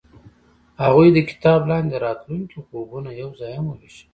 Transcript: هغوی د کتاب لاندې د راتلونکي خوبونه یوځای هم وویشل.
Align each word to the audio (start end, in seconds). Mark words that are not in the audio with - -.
هغوی 0.83 1.07
د 1.13 1.17
کتاب 1.29 1.59
لاندې 1.69 1.89
د 1.93 2.01
راتلونکي 2.05 2.57
خوبونه 2.67 3.09
یوځای 3.21 3.51
هم 3.55 3.65
وویشل. 3.69 4.07